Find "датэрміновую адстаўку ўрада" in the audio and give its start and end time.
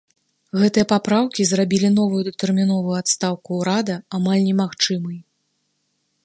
2.29-3.95